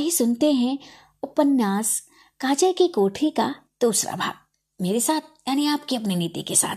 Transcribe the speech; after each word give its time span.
आइए 0.00 0.10
सुनते 0.10 0.50
हैं 0.52 0.78
उपन्यास 1.22 1.88
काजल 2.40 2.72
की 2.72 2.86
कोठी 2.88 3.30
का 3.30 3.54
दूसरा 3.80 4.12
भाग। 4.16 4.34
मेरे 4.80 5.00
साथ, 5.00 5.20
यानी 5.48 5.66
आपकी 5.66 5.96
अपनी 5.96 6.14
नीति 6.16 6.42
के 6.42 6.54
साथ। 6.54 6.76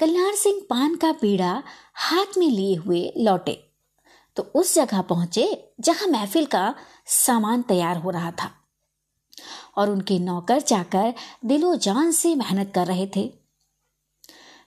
कल्याण 0.00 0.34
सिंह 0.34 0.60
पान 0.70 0.96
का 0.96 1.12
पीड़ा 1.12 1.62
हाथ 1.94 2.38
में 2.38 2.46
लिए 2.46 2.74
हुए 2.76 3.12
लौटे 3.18 3.54
तो 4.36 4.42
उस 4.54 4.74
जगह 4.74 5.02
पहुँचे 5.02 5.46
जहाँ 5.80 6.08
महफिल 6.08 6.46
का 6.46 6.74
सामान 7.06 7.62
तैयार 7.62 7.96
हो 7.96 8.10
रहा 8.10 8.30
था। 8.30 8.50
और 9.76 9.90
उनके 9.90 10.18
नौकर 10.18 10.62
जाकर 10.62 11.14
दिलो 11.44 11.74
जान 11.76 12.10
से 12.12 12.34
मेहनत 12.34 12.72
कर 12.74 12.86
रहे 12.86 13.06
थे। 13.16 13.28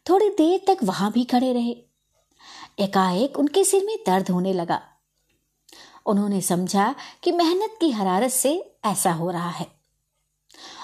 थोड़ी 0.09 0.29
देर 0.29 0.61
तक 0.67 0.83
वहाँ 0.83 1.11
भी 1.11 1.23
खड़े 1.23 1.51
रहे। 1.53 1.75
एकाएक 2.79 3.39
उनके 3.39 3.63
सिर 3.63 3.83
में 3.85 3.97
दर्द 4.07 4.29
होने 4.29 4.53
लगा। 4.53 4.81
उन्होंने 6.05 6.41
समझा 6.41 6.95
कि 7.23 7.31
मेहनत 7.31 7.77
की 7.81 7.91
हरारत 7.91 8.31
से 8.31 8.73
ऐसा 8.85 9.11
हो 9.11 9.31
रहा 9.31 9.49
है। 9.49 9.67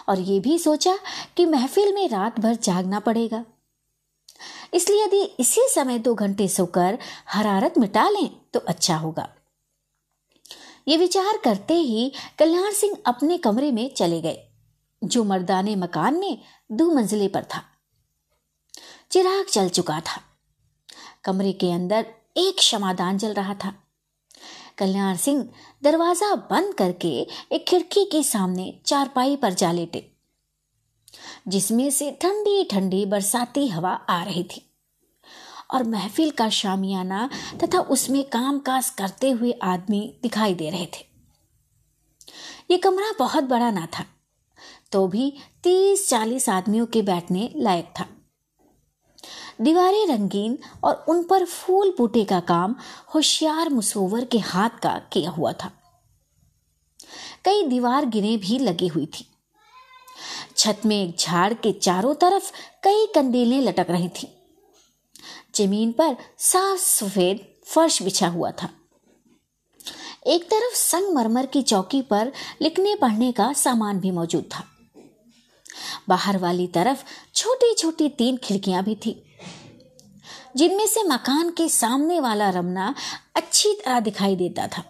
और 0.10 0.20
ये 0.20 0.40
भी 0.40 0.60
सोचा 0.60 0.98
कि 1.38 1.46
महफिल 1.46 1.94
में 1.94 2.10
रात 2.10 2.40
भर 2.40 2.55
जागना 2.55 3.00
पड़ेगा। 3.00 3.46
इसलिए 4.74 5.04
यदि 5.04 5.22
इसी 5.24 5.62
समय 5.70 6.00
दो 6.00 6.16
घंटे 6.16 6.48
सोकर 6.48 6.98
हरारत 7.30 7.78
मिटा 7.78 8.10
लें 8.10 8.30
तो 8.54 8.60
अच्छा 8.60 8.96
होगा। 8.98 9.30
ये 10.88 10.98
विचार 10.98 11.38
करते 11.38 11.74
ही 11.74 12.12
कल्याण 12.40 12.72
सिंह 12.72 12.98
अपने 13.05 13.38
कमरे 13.38 13.72
में 13.72 13.94
चले 13.94 14.22
गए, 14.22 14.48
जो 15.04 15.24
मर्दाने 15.24 15.76
मकान 15.76 16.13
में 16.13 16.41
दो 16.72 16.91
मंजिले 16.91 17.27
पर 17.27 17.44
था। 17.44 17.63
चिराग 19.12 19.46
चल 19.46 19.70
चुका 19.70 20.00
था। 20.00 20.22
कमरे 21.24 21.54
के 21.54 21.72
अंदर 21.72 22.13
एक 22.38 22.55
क्षमादान 22.58 23.18
जल 23.18 23.34
रहा 23.34 23.54
था। 23.54 23.74
कल्याण 24.78 25.16
सिंह 25.18 25.48
दरवाज़ा 25.84 26.34
बंद 26.50 26.74
करके 26.74 27.10
एक 27.52 27.66
खिड़की 27.68 28.04
के 28.06 28.22
सामने 28.24 28.74
चारपाई 28.86 29.36
पर 29.36 29.54
जा 29.54 29.72
लेटे, 29.72 30.05
जिसमें 31.48 31.90
से 31.91 32.12
ठंडी 32.22 32.63
ठंडी 32.72 33.05
बरसाती 33.05 33.68
हवा 33.68 33.91
आ 33.91 34.24
रही 34.24 34.44
थी। 34.46 34.62
और 35.72 35.84
महफिल 35.86 36.32
का 36.32 36.49
शामियाना 36.52 37.30
तथा 37.64 37.80
उसमें 37.90 38.24
काम 38.30 38.60
काज 38.62 38.90
करते 38.98 39.30
हुए 39.32 39.52
आदमी 39.64 40.02
दिखाई 40.24 40.54
दे 40.55 40.70
रहे 40.70 40.86
थे। 40.88 41.05
ये 42.71 42.77
कमरा 42.77 43.12
बहुत 43.20 43.44
बड़ा 43.46 43.71
ना 43.71 43.88
था 43.94 44.05
तो 44.92 45.08
भी 45.08 45.32
तीस 45.64 46.08
चालीस 46.10 46.48
आदमियों 46.49 46.86
के 46.86 47.02
बैठने 47.04 47.49
लायक 47.58 47.94
था। 47.99 48.05
दीवारें 49.62 50.08
रंगीन 50.08 50.58
और 50.84 51.06
उन 51.08 51.24
पर 51.24 51.46
फूल 51.46 51.96
बूटे 51.98 52.26
का 52.26 52.40
काम 52.40 52.76
होशियार 53.16 53.70
मुसोवर 53.70 54.26
के 54.26 54.40
हाथ 54.40 54.70
का 54.70 55.02
किया 55.14 55.30
हुआ 55.30 55.54
था। 55.54 55.72
कई 57.46 57.64
दीवार 57.64 58.06
गिरे 58.06 58.38
भी 58.38 58.60
लगी 58.60 58.88
हुई 58.88 59.06
थी। 59.06 59.28
छत 60.58 60.82
में 60.86 61.10
एक 61.10 61.18
झाड़ 61.20 61.54
के 61.54 61.72
चारों 61.72 62.16
तरफ़ 62.16 62.52
कई 62.84 63.08
कंदीलें 63.16 63.62
लटक 63.62 63.88
रही 63.90 64.09
थी। 64.09 64.28
ज़मीन 65.56 65.92
पर 65.92 66.18
साफ़ 66.38 66.80
सफ़ेद 66.80 67.40
फर्श 67.66 68.02
बिछा 68.02 68.28
हुआ 68.28 68.52
था। 68.52 68.70
एक 70.28 70.44
तरफ़ 70.44 70.76
संगमरमर 70.76 71.46
की 71.46 71.62
चौकी 71.62 72.02
पर 72.02 72.31
लिखने 72.62 72.96
पढ़ने 72.96 73.31
का 73.31 73.53
सामान 73.53 74.00
भी 74.00 74.12
मौजूद 74.12 74.44
था। 74.44 74.64
बाहर 76.09 76.38
वाली 76.38 76.68
तरफ़ 76.68 77.03
छोटी 77.36 77.74
छोटी 77.74 78.09
तीन 78.09 78.38
खिड़कियाँ 78.38 78.84
भी 78.84 78.96
थी। 78.96 79.25
जिनमें 80.56 80.86
से 80.88 81.03
मकान 81.03 81.50
के 81.50 81.68
सामने 81.70 82.20
वाला 82.20 82.50
रमना 82.50 82.94
अच्छी 83.36 83.74
तरह 83.75 84.00
दिखाई 84.00 84.36
देता 84.36 84.68
था। 84.68 84.84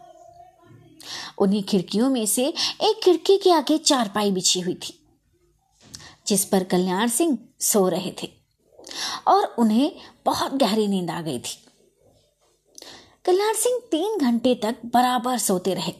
उन्हीं 1.37 1.63
खिड़कियों 1.63 2.09
में 2.09 2.25
से 2.25 2.45
एक 2.47 3.01
खिड़की 3.03 3.37
के 3.37 3.51
आगे 3.51 3.77
चारपाई 3.77 4.31
बिछी 4.31 4.59
हुई 4.59 4.73
थी, 4.73 4.99
जिस 6.27 6.45
पर 6.45 6.63
कल्याण 6.63 7.07
सिंह 7.07 7.37
सो 7.61 7.87
रहे 7.89 8.13
थे 8.23 8.29
और 9.27 9.43
उन्हें 9.59 9.91
बहुत 10.25 10.55
गहरी 10.55 10.87
नींद 10.87 11.09
आ 11.09 11.21
गई 11.21 11.39
थी। 11.39 11.57
कल्याण 13.25 13.53
सिंह 13.53 13.79
तीन 13.91 14.17
घंटे 14.17 14.55
तक 14.55 14.75
बराबर 14.85 15.37
सोते 15.37 15.73
रहे। 15.73 15.93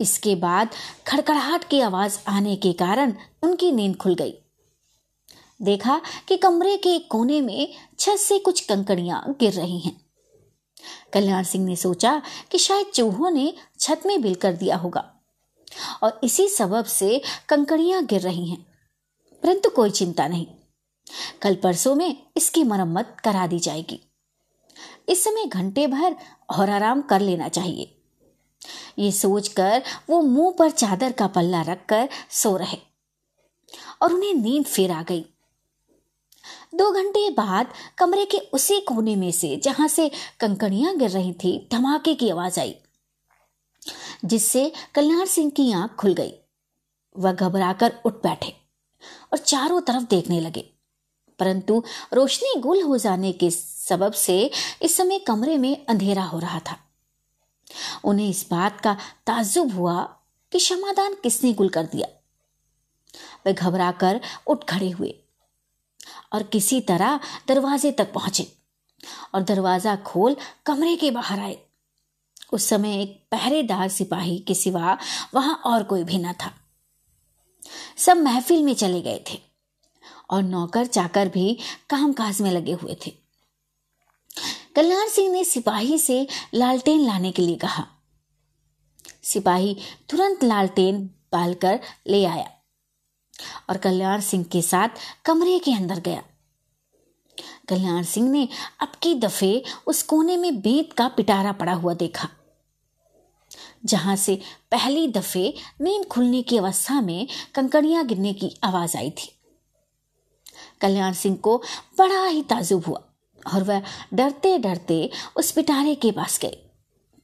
इसके 0.00 0.34
बाद 0.34 0.70
खड़खड़ाहट 1.06 1.64
की 1.64 1.80
आवाज़ 1.80 2.18
आने 2.28 2.56
के 2.56 2.72
कारण 2.72 3.14
उनकी 3.42 3.72
नींद 3.72 3.96
खुल 3.96 4.14
गई। 4.14 4.34
देखा 5.60 6.00
कि 6.28 6.36
कमरे 6.36 6.76
के 6.76 6.98
कोने 6.98 7.40
में 7.40 7.74
छत 7.98 8.16
से 8.16 8.38
कुछ 8.38 8.60
कंकड़ियाँ 8.60 9.24
गिर 9.40 9.52
रही 9.52 9.78
हैं। 9.78 10.00
कल्याण 11.12 11.44
सिंह 11.44 11.64
ने 11.64 11.76
सोचा 11.76 12.20
कि 12.50 12.58
शायद 12.58 12.86
चूहों 12.86 13.30
ने 13.30 13.52
छत 13.80 14.02
में 14.06 14.20
बिल 14.22 14.34
कर 14.34 14.52
दिया 14.52 14.76
होगा। 14.76 15.10
और 16.02 16.20
इसी 16.24 16.48
सबब 16.48 16.84
से 16.84 17.20
कंकड़ियाँ 17.48 18.04
गिर 18.04 18.20
रही 18.20 18.48
हैं, 18.50 18.60
परंतु 19.42 19.70
कोई 19.70 19.90
चिंता 19.90 20.26
नहीं। 20.28 20.46
कल 21.42 21.54
परसों 21.54 21.94
में 21.94 22.16
इसकी 22.36 22.64
मरम्मत 22.64 23.16
करा 23.24 23.46
दी 23.46 23.58
जाएगी। 23.58 24.00
इस 25.08 25.24
समय 25.24 25.46
घंटे 25.46 25.86
भर 25.86 26.16
और 26.50 26.70
आराम 26.70 27.02
कर 27.02 27.20
लेना 27.20 27.48
चाहिए। 27.48 27.90
ये 28.98 29.10
सोचकर 29.12 29.82
वो 30.10 30.20
मुँह 30.22 30.54
पर 30.58 30.70
चादर 30.70 31.12
का 31.12 31.26
पल्ला 31.26 31.62
रखकर 31.62 32.08
सो 32.30 32.56
रहे 32.56 32.78
और 34.02 34.12
उन्हें 34.12 34.34
नींद 34.34 34.64
फिर 34.64 34.90
आ 34.90 35.02
गई। 35.02 35.24
दो 36.74 36.90
घंटे 36.92 37.30
बाद 37.30 37.72
कमरे 37.98 38.24
के 38.24 38.38
उसी 38.38 38.80
कोने 38.80 39.16
में 39.16 39.30
से, 39.32 39.56
जहाँ 39.56 39.88
से 39.88 40.10
कंकड़ियाँ 40.40 40.96
गिर 40.96 41.10
रही 41.10 41.32
थी, 41.32 41.68
धमाके 41.72 42.14
की 42.14 42.30
आवाज़ 42.30 42.60
आई, 42.60 42.74
जिससे 44.24 44.72
कल्याण 44.94 45.24
सिंह 45.24 45.50
की 45.50 45.72
आँख 45.72 45.94
खुल 45.94 46.14
गई। 46.14 46.32
वह 47.18 47.32
घबराकर 47.32 48.00
उठ 48.04 48.14
बैठे 48.14 48.54
और 49.32 49.38
चारों 49.38 49.80
तरफ़ 49.80 50.04
देखने 50.04 50.40
लगे। 50.40 50.70
परंतु 51.38 51.84
रोशनी 52.12 52.60
गुल 52.60 52.82
हो 52.82 52.98
जाने 52.98 53.32
के 53.32 53.50
सबब 53.50 54.12
से 54.12 54.50
इस 54.82 54.96
समय 54.96 55.18
कमरे 55.18 55.58
में 55.58 55.86
अंधेरा 55.86 56.24
हो 56.24 56.38
रहा 56.38 56.58
था। 56.58 56.76
उन्हें 58.04 58.28
इस 58.28 58.46
बात 58.50 58.80
का 58.80 58.96
ताजुब 59.26 59.74
हुआ 59.74 60.02
कि 60.52 60.58
क्षमादान 60.58 61.14
किसने 61.14 61.52
गुल 61.52 61.68
कर 61.68 61.84
दिया। 61.84 62.08
वे 63.46 63.52
घबराकर 63.52 64.20
उठ 64.46 64.64
खड़े 64.64 64.90
हुए। 64.90 65.23
और 66.32 66.42
किसी 66.42 66.80
तरह 66.80 67.20
दरवाजे 67.48 67.92
तक 67.92 68.12
पहुँचे 68.12 68.46
और 69.34 69.42
दरवाज़ा 69.42 69.96
खोल 69.96 70.36
कमरे 70.66 70.96
के 70.96 71.10
बाहर 71.10 71.40
आए। 71.40 71.58
उस 72.52 72.68
समय 72.68 73.00
एक 73.02 73.26
पहरेदार 73.30 73.88
सिपाही 73.88 74.38
के 74.38 74.54
सिवा 74.54 74.98
वहाँ 75.34 75.54
और 75.66 75.82
कोई 75.82 76.04
भी 76.04 76.18
न 76.18 76.32
था। 76.32 76.52
सब 77.96 78.16
महफिल 78.16 78.62
में 78.62 78.74
चले 78.74 79.00
गए 79.02 79.24
थे 79.30 79.38
और 80.30 80.42
नौकर 80.42 80.86
चाकर 80.86 81.28
भी 81.28 81.58
कामकाज 81.90 82.40
में 82.40 82.50
लगे 82.50 82.72
हुए 82.72 82.96
थे। 83.06 83.12
कल्याण 84.76 85.08
सिंह 85.08 85.32
ने 85.32 85.44
सिपाही 85.44 85.98
से 85.98 86.26
लालटेन 86.54 87.06
लाने 87.06 87.32
के 87.32 87.42
लिए 87.42 87.56
कहा। 87.56 87.86
सिपाही 89.22 89.76
तुरंत 90.08 90.44
लालटेन 90.44 91.10
बालकर 91.32 91.80
ले 92.06 92.24
आया। 92.24 92.50
और 93.70 93.76
कल्याण 93.76 94.20
सिंह 94.20 94.44
के 94.44 94.62
साथ 94.62 94.88
कमरे 95.24 95.58
के 95.58 95.74
अंदर 95.74 96.00
गया। 96.00 96.22
कल्याण 97.68 98.02
सिंह 98.02 98.30
ने 98.30 98.48
अब 98.80 98.92
की 99.02 99.14
दफे 99.14 99.62
उस 99.86 100.02
कोने 100.02 100.36
में 100.36 100.60
बेत 100.60 100.92
का 100.92 101.08
पिटारा 101.08 101.52
पड़ा 101.52 101.72
हुआ 101.72 101.94
देखा। 101.94 102.28
जहाँ 103.84 104.16
से 104.16 104.40
पहली 104.70 105.08
दफे 105.08 105.54
नींद 105.80 106.04
खुलने 106.06 106.42
की 106.42 106.58
अवस्था 106.58 107.00
में 107.00 107.26
कंकड़ियाँ 107.54 108.06
गिरने 108.06 108.32
की 108.32 108.56
आवाज़ 108.64 108.96
आई 108.96 109.10
थी। 109.10 109.30
कल्याण 110.80 111.12
सिंह 111.12 111.36
को 111.36 111.62
बड़ा 111.98 112.26
ही 112.26 112.42
ताजुब 112.42 112.86
हुआ 112.86 113.02
और 113.54 113.62
वह 113.62 113.82
डरते 114.14 114.58
डरते 114.58 115.10
उस 115.36 115.50
पिटारे 115.52 115.94
के 115.94 116.10
पास 116.10 116.38
गए 116.38 116.60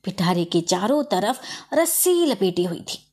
पिटारे 0.04 0.44
के 0.44 0.60
चारों 0.60 1.02
तरफ़ 1.05 1.40
रस्सी 1.75 2.26
लपेटी 2.26 2.64
हुई 2.64 2.81
थी। 2.81 3.10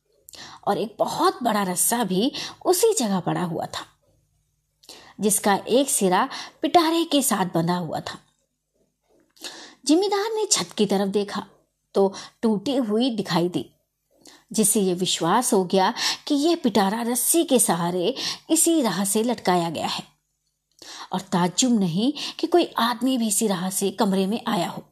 और 0.66 0.78
एक 0.78 0.94
बहुत 0.98 1.42
बड़ा 1.42 1.62
रस्सा 1.62 2.02
भी 2.04 2.30
उसी 2.66 2.92
जगह 2.94 3.20
पड़ा 3.20 3.42
हुआ 3.42 3.66
था, 3.66 3.84
जिसका 5.20 5.54
एक 5.68 5.90
सिरा 5.90 6.28
पिटारे 6.62 7.04
के 7.04 7.22
साथ 7.22 7.54
बंधा 7.54 7.76
हुआ 7.76 8.00
था। 8.00 8.18
जिम्मेदार 9.86 10.30
ने 10.34 10.46
छत 10.46 10.72
की 10.72 10.86
तरफ़ 10.86 11.08
देखा 11.10 11.46
तो 11.94 12.12
टूटी 12.42 12.76
हुई 12.76 13.10
दिखाई 13.10 13.48
दी, 13.48 13.64
जिससे 14.52 14.80
यह 14.80 14.94
विश्वास 14.94 15.52
हो 15.52 15.64
गया 15.64 15.92
कि 16.26 16.34
यह 16.34 16.56
पिटारा 16.56 17.02
रस्सी 17.02 17.44
के 17.44 17.58
सहारे 17.58 18.14
इसी 18.50 18.80
राह 18.82 19.04
से 19.04 19.22
लटकाया 19.22 19.70
गया 19.70 19.86
है। 19.86 20.02
और 21.12 21.20
ताजुब 21.22 21.78
नहीं 21.80 22.12
कि 22.38 22.46
कोई 22.46 22.64
आदमी 22.78 23.16
भी 23.18 23.28
इसी 23.28 23.46
राह 23.46 23.68
से 23.70 23.90
कमरे 23.90 24.26
में 24.26 24.40
आया 24.46 24.68
हो, 24.68 24.82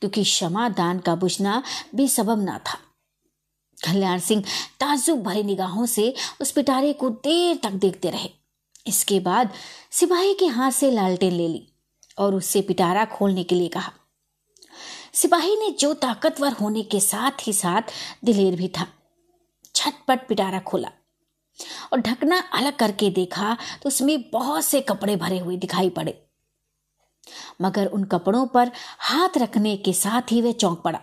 क्योंकि 0.00 0.22
क्षमा 0.24 0.68
दान 0.70 0.98
का 0.98 1.14
बुझना 1.14 1.62
भी 1.94 2.08
सबब 2.08 2.42
ना 2.42 2.58
था। 2.58 2.78
कल्याण 3.84 4.18
सिंह 4.20 4.42
ताजुब 4.80 5.22
भरी 5.22 5.42
निगाहों 5.42 5.86
से 5.86 6.12
उस 6.40 6.50
पिटारे 6.52 6.92
को 6.92 7.10
देर 7.10 7.60
तक 7.62 7.72
देखते 7.78 8.10
रहे। 8.10 8.30
इसके 8.86 9.20
बाद 9.20 9.50
सिपाही 9.92 10.34
के 10.34 10.46
हाथ 10.46 10.70
से 10.70 10.90
लालटेन 10.90 11.32
ले 11.32 11.48
ली 11.48 11.66
और 12.18 12.34
उससे 12.34 12.60
पिटारा 12.62 13.04
खोलने 13.04 13.44
के 13.44 13.54
लिए 13.54 13.68
कहा। 13.68 13.92
सिपाही 15.12 15.56
ने 15.56 15.70
जो 15.70 15.92
ताकतवर 15.94 16.52
होने 16.52 16.82
के 16.82 17.00
साथ 17.00 17.46
ही 17.46 17.52
साथ 17.52 17.92
दिलेर 18.24 18.56
भी 18.56 18.68
था। 18.68 18.86
छटपट 19.74 20.26
पिटारा 20.28 20.58
खोला 20.60 20.90
और 21.92 22.00
ढकना 22.00 22.38
अलग 22.52 22.76
करके 22.76 23.10
देखा 23.10 23.56
तो 23.82 23.88
उसमें 23.88 24.30
बहुत 24.30 24.64
से 24.64 24.80
कपड़े 24.80 25.16
भरे 25.16 25.38
हुए 25.38 25.56
दिखाई 25.56 25.90
पड़े। 25.90 26.20
मगर 27.62 27.86
उन 27.86 28.04
कपड़ों 28.04 28.46
पर 28.46 28.70
हाथ 29.00 29.38
रखने 29.38 29.76
के 29.76 29.92
साथ 29.92 30.32
ही 30.32 30.40
वह 30.42 30.52
चौंक 30.52 30.80
पड़ा। 30.80 31.00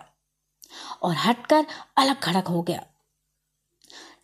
और 1.02 1.14
हटकर 1.14 1.66
अलग 1.96 2.20
खड़क 2.20 2.48
हो 2.48 2.62
गया। 2.62 2.86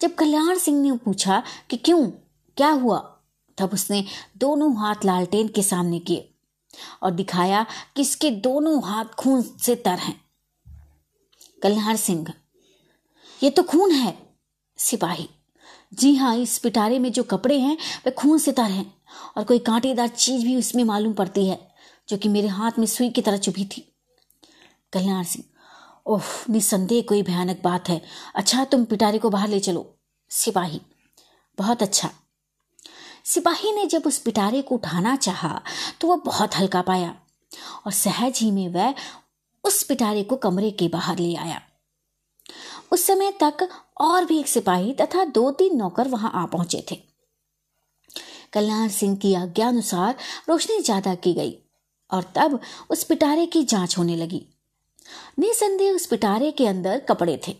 जब 0.00 0.14
कल्याण 0.14 0.58
सिंह 0.58 0.80
ने 0.82 0.96
पूछा 0.96 1.42
कि 1.70 1.76
क्यों, 1.76 2.06
क्या 2.56 2.68
हुआ, 2.68 2.98
तब 3.58 3.70
उसने 3.72 4.04
दोनों 4.36 4.76
हाथ 4.76 5.04
लालटेन 5.04 5.48
के 5.48 5.62
सामने 5.62 5.98
किए 5.98 6.34
और 7.02 7.10
दिखाया 7.10 7.66
कि 7.96 8.02
इसके 8.02 8.30
दोनों 8.30 8.82
हाथ 8.84 9.04
खून 9.04 9.42
से 9.42 9.74
तर 9.76 9.98
हैं। 9.98 10.20
कल्याण 11.62 11.96
सिंह, 11.96 12.32
ये 13.42 13.50
तो 13.50 13.62
खून 13.62 13.90
है, 13.90 14.16
सिपाही। 14.78 15.28
जी 15.94 16.14
हाँ 16.14 16.36
इस 16.36 16.58
पिटारे 16.58 16.98
में 16.98 17.12
जो 17.12 17.22
कपड़े 17.22 17.58
हैं, 17.58 17.76
वे 18.04 18.10
खून 18.10 18.38
से 18.38 18.52
तर 18.52 18.62
हैं 18.62 18.94
और 19.36 19.44
कोई 19.44 19.58
कांटेदार 19.58 20.08
चीज़ 20.08 20.44
भी 20.44 20.56
उसमें 20.56 20.84
मालूम 20.84 21.12
पड़ती 21.12 21.46
है, 21.46 21.58
जो 22.08 22.16
कि 22.16 22.28
मेरे 22.28 22.48
हाथ 22.48 22.78
में 22.78 22.86
सुई 22.86 23.10
की 23.10 23.22
तरह 23.22 23.36
चुभी 23.36 23.64
थी। 23.64 23.80
कल्याण 24.92 25.22
सिंह 25.24 25.44
ओह 26.08 26.24
निसंदेह 26.50 27.02
कोई 27.08 27.22
भयानक 27.22 27.60
बात 27.64 27.88
है। 27.88 28.00
अच्छा 28.34 28.64
तुम 28.64 28.84
पिटारे 28.84 29.18
को 29.18 29.30
बाहर 29.30 29.48
ले 29.48 29.60
चलो। 29.60 29.84
सिपाही। 30.30 30.80
बहुत 31.58 31.82
अच्छा। 31.82 32.10
सिपाही 33.24 33.72
ने 33.72 33.86
जब 33.86 34.02
उस 34.06 34.18
पिटारे 34.18 34.62
को 34.62 34.74
उठाना 34.74 35.14
चाहा 35.16 35.60
तो 36.00 36.08
वह 36.08 36.22
बहुत 36.26 36.56
हल्का 36.56 36.82
पाया 36.82 37.14
और 37.86 37.92
सहज 37.92 38.38
ही 38.38 38.50
में 38.50 38.68
वह 38.68 38.94
उस 39.64 39.82
पिटारे 39.82 40.22
को 40.22 40.36
कमरे 40.36 40.70
के 40.70 40.88
बाहर 40.88 41.18
ले 41.18 41.34
आया। 41.36 41.60
उस 42.92 43.06
समय 43.06 43.32
तक 43.42 43.68
और 44.00 44.24
भी 44.24 44.38
एक 44.40 44.48
सिपाही 44.48 44.92
तथा 44.92 45.24
दो 45.24 45.50
तीन 45.50 45.76
नौकर 45.76 46.08
वहाँ 46.08 46.30
आ 46.34 46.44
पहुँचे 46.46 46.84
थे। 46.90 46.96
कल्याण 48.52 48.88
सिंह 48.88 49.16
की 49.16 49.34
आज्ञा 49.34 49.68
अनुसार 49.68 50.14
रोशनी 50.48 50.80
ज़्यादा 50.80 51.14
की 51.14 51.32
गई 51.34 51.56
और 52.10 52.32
तब 52.36 52.60
उस 52.90 53.04
पिटारे 53.04 53.46
की 53.46 53.62
जाँच 53.64 53.98
होने 53.98 54.16
लगी। 54.16 54.46
निसंदेह 55.38 55.94
उस 55.94 56.06
पिटारे 56.06 56.50
के 56.50 56.66
अंदर 56.66 56.98
कपड़े 57.00 57.40
थे 57.48 57.56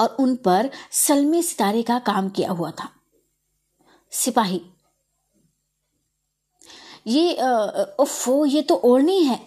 और 0.00 0.16
उन 0.20 0.34
पर 0.36 0.70
सलमी 0.92 1.42
सितारे 1.42 1.82
का 1.82 1.98
काम 1.98 2.28
किया 2.28 2.50
हुआ 2.50 2.70
था। 2.70 2.88
सिपाही। 4.12 4.60
ये 7.06 7.32
ओफो 8.00 8.44
ये 8.44 8.62
तो 8.62 8.74
ओढ़नी 8.74 9.22
है। 9.24 9.40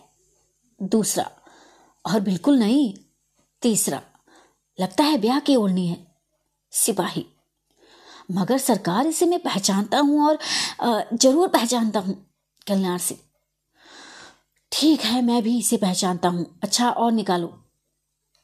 दूसरा। 0.82 1.30
और 2.06 2.20
बिल्कुल 2.20 2.60
नहीं। 2.60 2.94
तीसरा। 3.62 4.02
लगता 4.80 5.04
है 5.04 5.18
ब्याह 5.18 5.40
की 5.40 5.56
ओढ़नी 5.56 5.88
है। 5.88 5.98
सिपाही। 6.74 7.26
मगर 8.32 8.58
सरकार 8.58 9.08
इसे 9.08 9.26
मैं 9.26 9.40
पहचानता 9.40 10.00
हूँ 10.00 10.28
और 10.28 10.38
ज़रूर 11.14 11.48
पहचानता 11.48 12.00
हूँ, 12.00 12.16
कल्याण 12.68 12.98
सिंह। 12.98 13.20
ठीक 14.72 15.02
है, 15.02 15.22
मैं 15.22 15.44
भी 15.44 15.60
इसे 15.60 15.78
पहचानता 15.78 16.30
हूँ। 16.30 16.60
अच्छा 16.64 16.90
और 16.90 17.12
निकालो। 17.12 17.64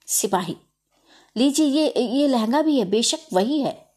सिपाही। 0.07 0.57
लीजिए, 1.37 1.65
ये 1.65 1.93
ये 2.01 2.27
लहंगा 2.27 2.61
भी 2.61 2.79
है, 2.79 2.85
बेशक 2.85 3.19
वही 3.33 3.61
है। 3.61 3.91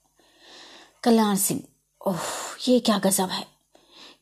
कल्याण 1.03 1.37
सिंह, 1.37 1.61
ओह, 2.07 2.21
ये 2.69 2.81
क्या 2.81 2.99
गजब 2.99 3.29
है। 3.29 3.47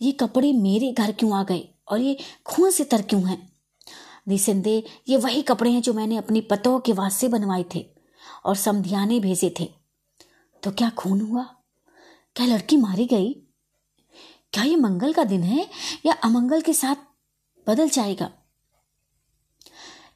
ये 0.02 0.12
कपड़े 0.12 0.52
मेरे 0.52 0.92
घर 0.92 1.12
क्यों 1.12 1.36
आ 1.36 1.42
गए 1.42 1.68
और 1.88 2.00
ये 2.00 2.18
खून 2.44 2.70
से 2.70 2.84
तर 2.84 3.02
क्यों 3.02 3.28
हैं? 3.28 3.52
निसंदेह 4.28 4.82
ये 5.08 5.16
वही 5.16 5.42
कपड़े 5.42 5.70
हैं 5.70 5.82
जो 5.82 5.92
मैंने 5.92 6.16
अपनी 6.16 6.40
पतों 6.40 6.80
के 6.80 6.92
वास्ते 6.92 7.28
बनवाए 7.28 7.64
थे 7.74 7.86
और 8.44 8.56
समधियाने 8.56 9.20
भेजे 9.20 9.54
थे। 9.60 9.72
तो 10.62 10.70
क्या 10.70 10.90
खून 10.90 11.20
हुआ? 11.20 11.42
क्या 12.36 12.46
लड़की 12.46 12.76
मारी 12.76 13.06
गई? 13.06 13.32
क्या 14.52 14.64
ये 14.64 14.76
मंगल 14.76 15.12
का 15.12 15.24
दिन 15.24 15.42
है 15.42 15.70
या 16.06 16.12
अमंगल 16.12 16.60
के 16.60 16.72
साथ 16.72 17.07
बदल 17.68 17.88
जाएगा। 17.88 18.30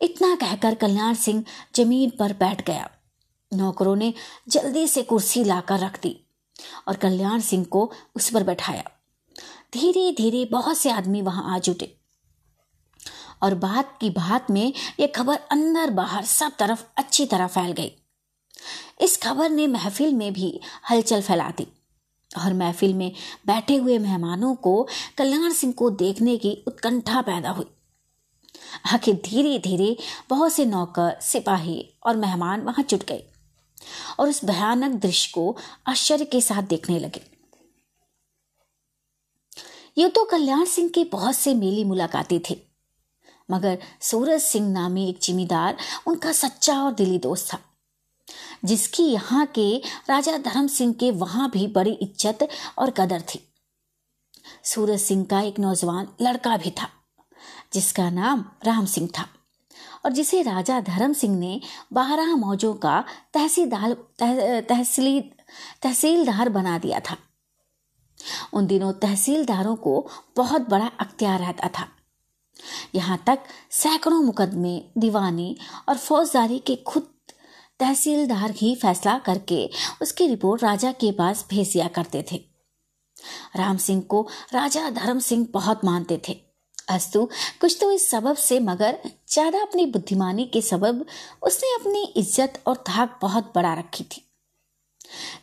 इतना 0.03 0.35
कहकर 0.35 0.75
कल्याण 0.75 1.15
सिंह 1.15 1.45
ज़मीन 1.77 2.11
पर 2.11 2.33
बैठ 2.33 2.67
गया। 2.67 2.91
नौकरों 3.53 3.97
ने 3.97 4.13
जल्दी 4.49 4.87
से 4.87 5.03
कुर्सी 5.03 5.45
लाकर 5.45 5.79
रख 5.79 6.01
दी 6.03 6.17
और 6.89 6.97
कल्याण 6.97 7.41
सिंह 7.41 7.65
को 7.65 7.93
उस 8.17 8.31
पर 8.31 8.45
बैठाया। 8.45 8.85
धीरे 9.73 10.11
धीरे 10.13 10.45
बहुत 10.45 10.79
से 10.79 10.91
आदमी 10.91 11.23
वहाँ 11.23 11.55
आ 11.55 11.59
जुटे 11.59 11.97
और 13.43 13.55
बात 13.55 13.97
की 14.01 14.11
बात 14.11 14.51
में 14.51 14.73
यह 15.01 15.07
खबर 15.07 15.37
अंदर 15.53 15.91
बाहर 15.91 16.25
सब 16.25 16.57
तरफ़ 16.59 16.85
अच्छी 16.97 17.27
तरह 17.27 17.47
फैल 17.47 17.73
गई। 17.73 17.93
इस 19.01 19.17
खबर 19.23 19.51
ने 19.51 19.67
महफिल 19.67 20.13
में 20.15 20.33
भी 20.33 20.61
हलचल 20.91 21.23
फैला 21.23 21.51
दी। 21.51 21.67
और 22.34 22.52
महफिल 22.55 22.94
में 22.94 23.11
बैठे 23.46 23.76
हुए 23.76 23.99
मेहमानों 23.99 24.55
को 24.56 24.87
कल्याण 25.19 25.52
सिंह 25.52 25.73
को 25.73 25.90
देखने 25.93 26.37
की 26.37 26.52
उत्कंठा 26.67 27.20
पैदा 27.23 27.50
हुई। 27.50 27.67
आखिर 28.94 29.14
धीरे 29.25 29.58
धीरे 29.58 29.96
बहुत 30.31 30.52
से 30.52 30.64
नौकर, 30.64 31.17
सिपाही 31.23 31.84
और 32.06 32.17
मेहमान 32.17 32.61
वहाँ 32.61 32.84
जुट 32.84 33.05
गए 33.05 33.25
और 34.19 34.29
उस 34.29 34.44
भयानक 34.44 35.00
दृश्य 35.00 35.31
को 35.34 35.56
आश्चर्य 35.88 36.25
के 36.25 36.40
साथ 36.40 36.62
देखने 36.64 36.99
लगे। 36.99 37.20
ये 39.96 40.08
तो 40.08 40.25
कल्याण 40.25 40.64
सिंह 40.64 40.88
के 40.88 41.05
बहुत 41.05 41.37
से 41.37 41.55
मेली 41.55 41.84
मुलाकाती 41.84 42.38
थे, 42.50 42.56
मगर 43.49 43.79
सूरज 44.00 44.40
सिंह 44.40 44.70
नामी 44.70 45.08
एक 45.08 45.19
जिमीदार, 45.23 45.76
उनका 46.06 46.32
सच्चा 46.32 46.81
और 46.82 46.93
दिली 46.93 47.19
दोस्त 47.19 47.52
था। 47.52 47.58
जिसकी 48.64 49.02
यहाँ 49.05 49.44
के 49.55 49.76
राजा 50.08 50.37
धर्म 50.40 50.67
सिंह 50.69 50.93
के 50.93 51.11
वहाँ 51.12 51.50
भी 51.50 51.67
बड़ी 51.69 51.93
इज़्ज़त 51.93 52.49
और 52.79 52.90
कदर 52.90 53.20
थी। 53.25 53.40
सूरज 54.64 55.00
सिंह 55.00 55.25
का 55.25 55.40
एक 55.40 55.58
नौजवान 55.58 56.08
लड़का 56.23 56.56
भी 56.56 56.70
था, 56.73 56.88
जिसका 57.73 58.08
नाम 58.11 58.44
राम 58.64 58.87
सिंह 58.87 59.08
था 59.19 59.26
और 60.05 60.12
जिसे 60.12 60.43
राजा 60.43 60.81
धर्म 60.82 61.12
सिंह 61.12 61.38
ने 61.38 61.61
बारह 61.93 62.34
मौजों 62.37 62.73
का 62.76 63.05
तहसीलदार 63.34 63.93
तहसील, 64.20 65.23
तहसीलदार 65.82 66.49
बना 66.49 66.79
दिया 66.79 67.00
था। 67.00 67.17
उन 68.52 68.67
दिनों 68.67 68.93
तहसीलदारों 68.93 69.75
को 69.76 70.08
बहुत 70.37 70.69
बड़ा 70.70 70.90
अख्तियार 71.00 71.38
रहता 71.38 71.69
था। 71.69 71.87
यहाँ 72.94 73.23
तक 73.26 73.38
सैकड़ों 73.73 74.20
मुकदमे, 74.23 74.82
दीवानी 74.99 75.56
और 75.88 75.96
फौजदारी 75.96 76.58
के 76.58 76.76
खुद 76.87 77.08
तहसीलदार 77.82 78.51
ही 78.56 78.74
फैसला 78.77 79.19
करके 79.19 79.69
उसकी 80.03 80.27
रिपोर्ट 80.27 80.62
राजा 80.62 80.93
के 80.94 81.12
पास 81.12 81.46
भेज 81.51 81.72
दिया 81.72 81.89
करते 81.91 82.24
थे। 82.32 82.41
राम 83.56 83.77
सिंह 83.79 84.01
को 84.03 84.20
राजा 84.55 84.89
धर्म 84.93 85.19
सिंह 85.20 85.46
बहुत 85.53 85.84
मानते 85.84 86.20
थे। 86.29 86.36
अस्तु, 86.91 87.24
कुछ 87.60 87.77
तो 87.81 87.91
इस 87.93 88.08
सबब 88.10 88.36
से 88.36 88.58
मगर 88.60 88.98
ज़्यादा 89.29 89.60
अपनी 89.62 89.86
बुद्धिमानी 89.86 90.44
के 90.44 90.62
सबब 90.62 91.05
उसने 91.43 91.74
अपनी 91.74 92.03
इज़्ज़त 92.17 92.62
और 92.67 92.82
धाक 92.86 93.19
बहुत 93.22 93.53
बड़ा 93.55 93.72
रखी 93.74 94.05
थी। 94.05 94.22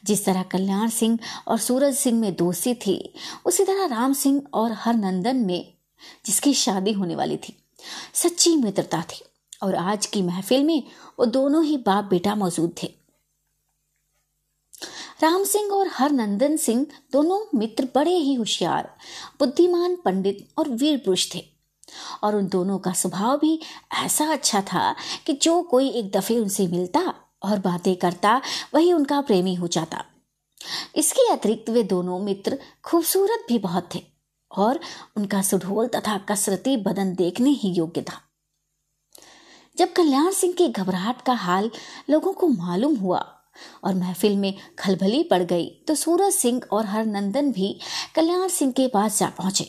जिस 0.06 0.26
तरह 0.26 0.44
कल्याण 0.44 0.90
सिंह 0.90 1.18
और 1.48 1.58
सूरज 1.60 1.96
सिंह 1.96 2.20
में 2.20 2.36
दोस्ती 2.36 2.74
थी, 2.78 3.14
उसी 3.46 3.64
तरह 3.64 3.86
राम 3.88 4.14
सिंह 4.16 4.42
और 4.54 4.72
हरनंदन 4.76 5.38
में 5.38 5.74
जिसकी 6.26 6.54
शादी 6.56 6.92
होने 6.92 7.16
वाली 7.16 7.38
थी, 7.38 7.56
सच्ची 8.14 8.56
मित्रता 8.58 9.02
थी। 9.04 9.24
और 9.62 9.76
आज 9.76 10.06
की 10.06 10.22
महफिल 10.22 10.64
में 10.64 10.84
वो 11.20 11.26
दोनों 11.26 11.64
ही 11.64 11.78
बाप 11.78 12.04
बेटा 12.04 12.36
मौजूद 12.36 12.76
थे। 12.84 12.88
राम 15.22 15.44
सिंह 15.44 15.72
और 15.72 15.88
हरनंदन 15.88 16.58
सिंह 16.58 16.86
दोनों 17.12 17.58
मित्र 17.60 17.88
बड़े 17.96 18.12
ही 18.12 18.34
होशियार, 18.34 18.96
बुद्धिमान 19.40 19.96
पंडित 19.96 20.50
और 20.58 20.70
वीर 20.70 20.98
पुरुष 20.98 21.36
थे। 21.36 21.46
और 22.24 22.36
उन 22.36 22.48
दोनों 22.48 22.80
का 22.80 22.92
स्वभाव 22.94 23.38
भी 23.38 23.60
ऐसा 24.06 24.32
अच्छा 24.32 24.62
था 24.62 24.96
कि 25.26 25.34
जो 25.34 25.62
कोई 25.62 25.90
एक 25.90 26.12
दफे 26.12 26.40
उनसे 26.40 26.68
मिलता 26.68 27.14
और 27.44 27.60
बातें 27.60 27.96
करता, 27.96 28.42
वही 28.74 28.94
उनका 28.94 29.22
प्रेमी 29.22 29.56
हो 29.56 29.68
जाता। 29.68 30.06
इसके 30.96 31.32
अतिरिक्त 31.32 31.70
वे 31.70 31.84
दोनों 31.84 32.20
मित्र 32.20 32.58
खूबसूरत 32.84 33.46
भी 33.48 33.60
बहुत 33.60 33.90
थे 33.96 34.04
और 34.52 34.80
उनका 35.18 35.42
सुढोल 35.42 35.88
तथा 35.88 36.18
कसरती 36.18 36.78
बदन 36.78 37.16
देखने 37.16 37.50
ही 37.50 37.70
योग्य 37.70 38.02
था। 38.02 38.29
जब 39.80 39.92
कल्याण 39.94 40.30
सिंह 40.32 40.54
की 40.54 40.68
घबराहट 40.68 41.22
का 41.22 41.34
हाल 41.34 41.70
लोगों 42.10 42.32
को 42.34 42.48
मालूम 42.48 42.96
हुआ 42.96 43.18
और 43.84 43.94
महफिल 43.96 44.36
में 44.38 44.54
खलबली 44.80 45.22
पड़ 45.24 45.42
गई 45.44 45.68
तो 45.88 45.94
सूरज 45.96 46.34
सिंह 46.34 46.62
और 46.72 46.86
हरनंदन 46.86 47.52
भी 47.52 47.80
कल्याण 48.16 48.48
सिंह 48.48 48.72
के 48.72 48.88
पास 48.88 49.20
जा 49.20 49.28
पहुँचे, 49.30 49.68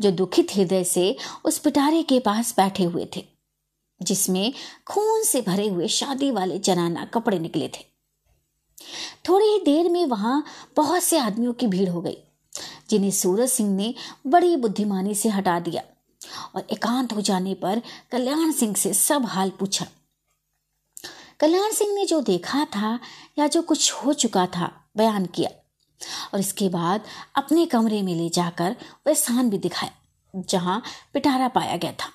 जो 0.00 0.10
दुखित 0.10 0.54
हृदय 0.56 0.84
से 0.84 1.16
उस 1.44 1.58
पिटारे 1.58 2.02
के 2.02 2.18
पास 2.20 2.54
बैठे 2.56 2.84
हुए 2.84 3.06
थे, 3.16 3.24
जिसमें 4.00 4.52
खून 4.86 5.22
से 5.22 5.40
भरे 5.40 5.68
हुए 5.68 5.88
शादी 5.88 6.30
वाले 6.30 6.58
जनाना 6.58 7.04
कपड़े 7.04 7.38
निकले 7.38 7.68
थे। 7.68 7.84
थोड़ी 9.28 9.46
ही 9.46 9.58
देर 9.64 9.88
में 9.88 10.04
वहाँ 10.06 10.44
बहुत 10.76 11.02
से 11.02 11.18
आदमियों 11.18 11.52
की 11.52 11.66
भीड़ 11.66 11.88
हो 11.88 12.00
गई, 12.00 12.16
जिन्हें 12.90 13.10
सूरज 13.12 13.48
सिंह 13.48 13.74
ने 13.76 13.94
बड़ी 14.26 14.56
बुद्धिमानी 14.56 15.14
से 15.14 15.28
हटा 15.28 15.58
दिया। 15.60 15.82
और 16.54 16.66
एकांत 16.70 17.12
हो 17.12 17.20
जाने 17.20 17.54
पर 17.54 17.82
कल्याण 18.12 18.52
सिंह 18.52 18.74
से 18.74 18.92
सब 18.94 19.26
हाल 19.26 19.50
पूछा। 19.50 19.86
कल्याण 21.40 21.72
सिंह 21.72 21.94
ने 21.94 22.06
जो 22.06 22.20
देखा 22.20 22.64
था 22.66 22.98
या 23.38 23.46
जो 23.46 23.62
कुछ 23.62 23.92
हो 23.92 24.12
चुका 24.12 24.46
था, 24.46 24.70
बयान 24.96 25.26
किया। 25.26 25.50
और 26.34 26.40
इसके 26.40 26.68
बाद 26.68 27.04
अपने 27.34 27.66
कमरे 27.66 28.02
में 28.02 28.14
ले 28.14 28.28
जाकर 28.28 28.76
वह 29.06 29.14
स्थान 29.14 29.50
भी 29.50 29.58
दिखाया, 29.58 29.92
जहाँ 30.34 30.82
पिटारा 31.14 31.48
पाया 31.48 31.76
गया 31.76 31.92
था। 31.92 32.10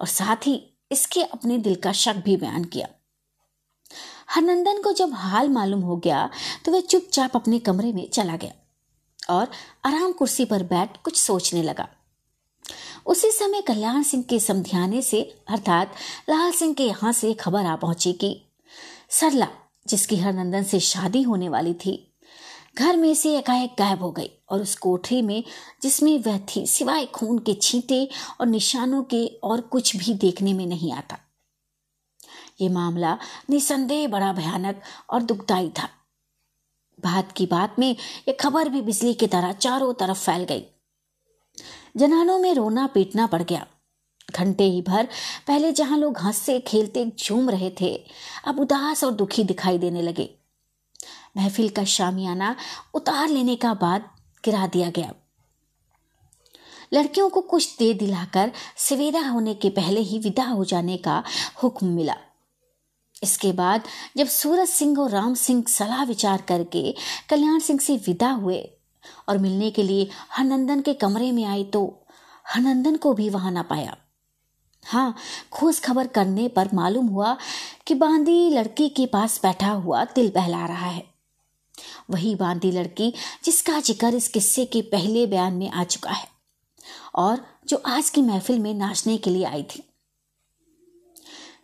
और 0.00 0.06
साथ 0.06 0.46
ही 0.46 0.54
इसके 0.92 1.22
अपने 1.22 1.58
दिल 1.58 1.74
का 1.74 1.92
शक 1.92 2.16
भी 2.16 2.36
बयान 2.36 2.64
किया। 2.64 2.88
हरनंदन 4.30 4.82
को 4.82 4.92
जब 4.92 5.12
हाल 5.14 5.48
मालूम 5.48 5.80
हो 5.80 5.96
गया 5.96 6.28
तो 6.64 6.72
वह 6.72 6.80
चुपचाप 6.80 7.36
अपने 7.36 7.58
कमरे 7.58 7.92
में 7.92 8.08
चला 8.10 8.36
गया 8.36 9.34
और 9.34 9.50
आराम 9.84 10.12
कुर्सी 10.12 10.44
पर 10.44 10.62
बैठ 10.62 10.96
कुछ 11.02 11.16
सोचने 11.16 11.62
लगा। 11.62 11.88
उसी 13.06 13.30
समय 13.30 13.60
कल्याण 13.60 14.02
सिंह 14.02 14.22
के 14.22 14.40
समझाने 14.40 15.02
से, 15.02 15.36
अर्थात 15.48 15.94
लाल 16.30 16.52
सिंह 16.52 16.74
के 16.74 16.84
यहाँ 16.84 17.12
से 17.12 17.34
खबर 17.34 17.66
आ 17.66 17.76
पहुँची 17.76 18.12
कि 18.12 18.42
सरला, 19.10 19.48
जिसकी 19.88 20.16
हरनंदन 20.16 20.62
से 20.62 20.80
शादी 20.80 21.22
होने 21.22 21.48
वाली 21.48 21.74
थी, 21.74 22.12
घर 22.78 22.96
में 22.96 23.14
से 23.14 23.38
एकाएक 23.38 23.74
गायब 23.78 24.02
हो 24.02 24.10
गई 24.10 24.30
और 24.48 24.62
उस 24.62 24.76
कोठरी 24.76 25.22
में, 25.22 25.44
जिसमें 25.82 26.18
वह 26.18 26.38
थी, 26.38 26.66
सिवाय 26.66 27.06
खून 27.06 27.38
के 27.38 27.54
छींटे 27.54 28.08
और 28.40 28.46
निशानों 28.46 29.02
के 29.02 29.26
और 29.26 29.60
कुछ 29.60 29.96
भी 29.96 30.14
देखने 30.14 30.52
में 30.52 30.66
नहीं 30.66 30.92
आता। 30.92 31.18
ये 32.60 32.68
मामला 32.68 33.18
निसंदेह 33.50 34.08
बड़ा 34.08 34.32
भयानक 34.32 34.82
और 35.10 35.22
दुखदायी 35.22 35.68
था। 35.68 35.88
बात 37.04 37.32
की 37.32 37.46
बात 37.46 37.78
में 37.78 37.96
यह 38.28 38.36
खबर 38.40 38.68
भी 38.68 38.80
बिजली 38.80 39.14
की 39.14 39.26
तरह 39.26 39.52
चारों 39.52 39.94
तरफ़ 39.94 40.18
फैल 40.18 40.44
गई। 40.44 40.64
जनानों 41.96 42.38
में 42.38 42.54
रोना 42.54 42.86
पीटना 42.86 43.26
पड़ 43.26 43.42
गया। 43.42 43.66
घंटे 44.36 44.64
ही 44.64 44.82
भर 44.82 45.08
पहले 45.46 45.72
जहाँ 45.72 45.98
लोग 45.98 46.18
हँसते, 46.18 46.60
खेलते, 46.60 47.12
झूम 47.18 47.50
रहे 47.50 47.72
थे, 47.80 48.04
अब 48.46 48.60
उदास 48.60 49.04
और 49.04 49.12
दुखी 49.12 49.44
दिखाई 49.44 49.78
देने 49.78 50.02
लगे। 50.02 50.34
महफिल 51.36 51.68
का 51.68 51.84
शामियाना 51.84 52.56
उतार 52.94 53.28
लेने 53.28 53.56
का 53.56 53.74
बाद 53.74 54.10
गिरा 54.44 54.66
दिया 54.66 54.90
गया। 54.90 55.14
लड़कियों 56.92 57.28
को 57.30 57.40
कुछ 57.40 57.76
दे 57.78 57.94
दिलाकर 57.94 58.52
सवेरा 58.76 59.28
होने 59.28 59.54
के 59.54 59.70
पहले 59.70 60.00
ही 60.00 60.18
विदा 60.18 60.44
हो 60.44 60.64
जाने 60.64 60.96
का 60.96 61.22
हुक्म 61.62 61.86
मिला। 61.86 62.16
इसके 63.22 63.52
बाद 63.52 63.82
जब 64.16 64.26
सूरज 64.26 64.68
सिंह 64.68 64.98
और 64.98 65.10
राम 65.10 65.34
सिंह 65.34 65.64
सलाह 65.68 66.04
विचार 66.04 66.42
करके 66.42 66.94
कल्याण 67.30 67.58
सिंह 67.58 67.80
से 67.80 67.96
विदा 67.96 68.30
हुए 68.30 68.70
और 69.28 69.38
मिलने 69.38 69.70
के 69.70 69.82
लिए 69.82 70.08
हरनंदन 70.30 70.80
के 70.80 70.94
कमरे 70.94 71.30
में 71.32 71.44
आई 71.44 71.64
तो 71.64 71.84
हरनंदन 72.46 72.96
को 72.96 73.12
भी 73.14 73.28
वहाँ 73.30 73.52
ना 73.52 73.62
पाया। 73.62 73.96
हाँ 74.84 75.14
खोज 75.52 75.80
खबर 75.80 76.06
करने 76.06 76.48
पर 76.48 76.68
मालूम 76.74 77.06
हुआ 77.06 77.36
कि 77.86 77.94
बांदी 77.94 78.50
लड़की 78.50 78.88
के 78.88 79.06
पास 79.06 79.40
बैठा 79.42 79.70
हुआ 79.70 80.04
दिल 80.04 80.30
बहला 80.34 80.64
रहा 80.66 80.86
है। 80.86 81.02
वही 82.10 82.34
बांदी 82.34 82.70
लड़की 82.70 83.12
जिसका 83.44 83.78
ज़िक्र 83.80 84.14
इस 84.14 84.28
किस्से 84.28 84.64
के 84.64 84.82
पहले 84.82 85.26
बयान 85.26 85.54
में 85.54 85.70
आ 85.70 85.84
चुका 85.84 86.10
है 86.10 86.26
और 87.14 87.44
जो 87.68 87.82
आज 87.86 88.10
की 88.10 88.22
महफिल 88.22 88.58
में 88.58 88.72
नाचने 88.74 89.16
के 89.18 89.30
लिए 89.30 89.44
आई 89.44 89.62
थी। 89.62 89.82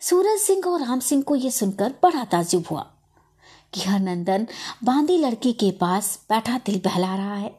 सूरज 0.01 0.39
सिंह 0.39 0.65
और 0.67 0.81
राम 0.81 0.99
सिंह 0.99 1.21
को 1.21 1.35
यह 1.35 1.49
सुनकर 1.49 1.93
बड़ा 2.03 2.23
ताजुब 2.25 2.65
हुआ। 2.71 2.85
कि 3.73 3.81
हरनंदन 3.81 4.47
बांदी 4.83 5.17
लड़की 5.17 5.53
के 5.53 5.71
पास 5.71 6.17
बैठा 6.29 6.57
दिल 6.57 6.79
बहला 6.85 7.15
रहा 7.15 7.35
है, 7.35 7.49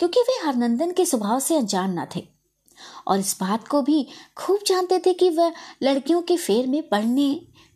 क्योंकि 0.00 0.20
वे 0.20 0.38
हरनंदन 0.46 0.92
के 0.92 1.04
स्वभाव 1.06 1.40
से 1.40 1.56
अनजान 1.56 1.98
न 1.98 2.06
थे। 2.16 2.26
और 3.08 3.18
इस 3.18 3.36
बात 3.40 3.66
को 3.68 3.82
भी 3.82 4.06
खूब 4.36 4.60
जानते 4.66 4.98
थे 5.06 5.12
कि 5.14 5.30
वह 5.30 5.52
लड़कियों 5.82 6.22
के 6.22 6.36
फेर 6.36 6.66
में 6.66 6.88
पढ़ने 6.88 7.30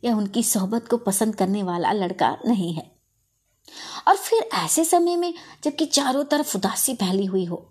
या 0.05 0.17
उनकी 0.17 0.43
सोहबत 0.43 0.89
को 0.89 0.97
पसंद 0.97 1.37
करने 1.37 1.63
वाला 1.63 1.93
लड़का 1.93 2.37
नहीं 2.47 2.73
है। 2.75 2.91
और 4.09 4.17
फिर 4.17 4.49
ऐसे 4.55 4.85
समय 4.85 5.17
में 5.17 5.33
जबकि 5.65 5.87
चारों 5.87 6.25
तरफ़ 6.25 6.57
उदासी 6.57 6.95
फैली 6.95 7.25
हुई 7.25 7.45
हो, 7.45 7.69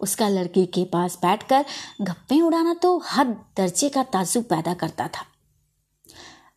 उसका 0.00 0.28
लड़की 0.28 0.64
के 0.66 0.84
पास 0.84 1.18
बैठकर 1.22 1.64
गप्पे 2.00 2.40
उड़ाना 2.40 2.74
तो 2.74 2.98
हर 3.04 3.28
दर्जे 3.56 3.88
का 3.88 4.02
ताजु 4.02 4.40
पैदा 4.42 4.74
करता 4.74 5.08
था। 5.08 5.26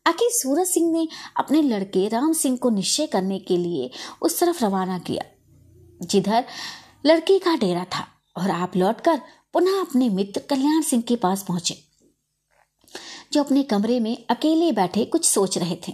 आखिर 0.08 0.30
सूरज 0.32 0.68
सिंह 0.68 0.92
ने 0.92 1.08
अपने 1.38 1.62
लड़के 1.62 2.08
राम 2.08 2.34
सिंह 2.34 2.58
को 2.58 2.70
निश्चय 2.70 3.08
करने 3.08 3.40
के 3.40 3.58
लिए 3.58 3.90
उस 4.22 4.40
तरफ़ 4.40 4.64
रवाना 4.66 5.00
किया। 5.00 5.24
जिधर 6.02 6.46
लड़की 7.06 7.40
का 7.40 7.56
डेरा 7.56 7.84
था 7.86 8.08
और 8.36 8.50
आप 8.50 8.76
लौटकर 8.78 9.22
पुनः 9.54 9.80
अपने 9.82 10.10
मित्र 10.10 10.42
कल्याण 10.50 10.82
सिंह 10.82 11.04
के 11.04 11.16
पास 11.16 11.44
पहुँचे, 11.44 11.78
जो 13.34 13.44
अपने 13.44 13.64
कमरे 13.64 14.00
में 14.00 14.26
अकेले 14.30 14.72
बैठे 14.72 15.06
कुछ 15.06 15.26
सोच 15.26 15.58
रहे 15.58 15.76
थे। 15.88 15.92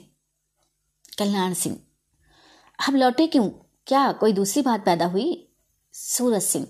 कल्याण 1.20 1.54
सिंह, 1.54 1.78
अब 2.80 2.96
लौटे 2.96 3.28
क्यों? 3.28 3.50
क्या 3.88 4.12
कोई 4.12 4.34
दूसरी 4.34 4.62
बात 4.62 4.86
पैदा 4.86 5.06
हुई? 5.06 5.50
सूरज 5.94 6.42
सिंह, 6.42 6.68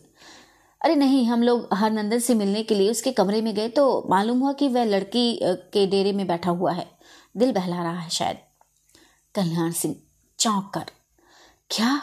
अरे 0.81 0.95
नहीं, 0.95 1.25
हम 1.25 1.43
लोग 1.43 1.67
हरनंदन 1.73 2.19
से 2.19 2.33
मिलने 2.35 2.63
के 2.63 2.75
लिए 2.75 2.89
उसके 2.91 3.11
कमरे 3.11 3.41
में 3.41 3.53
गए 3.55 3.69
तो 3.69 3.85
मालूम 4.09 4.39
हुआ 4.39 4.53
कि 4.53 4.67
वह 4.67 4.83
लड़की 4.85 5.39
के 5.43 5.85
डेरे 5.87 6.11
में 6.11 6.25
बैठा 6.27 6.51
हुआ 6.51 6.71
है। 6.71 6.87
दिल 7.35 7.51
बहला 7.51 7.81
रहा 7.83 7.99
है 7.99 8.09
शायद। 8.09 8.37
कल्याण 9.35 9.71
सिंह 9.71 9.95
चौंक 10.39 10.71
कर, 10.73 10.91
क्या? 11.69 11.95